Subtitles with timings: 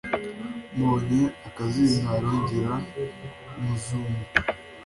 [0.75, 2.73] mbonye akazindaro ngira
[3.63, 4.27] muzunga